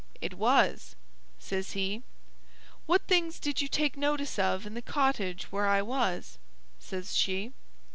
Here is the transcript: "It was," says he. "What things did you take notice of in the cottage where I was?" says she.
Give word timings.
"It 0.19 0.33
was," 0.33 0.95
says 1.37 1.73
he. 1.73 2.01
"What 2.87 3.03
things 3.05 3.39
did 3.39 3.61
you 3.61 3.67
take 3.67 3.95
notice 3.95 4.39
of 4.39 4.65
in 4.65 4.73
the 4.73 4.81
cottage 4.81 5.51
where 5.51 5.67
I 5.67 5.83
was?" 5.83 6.39
says 6.79 7.15
she. 7.15 7.53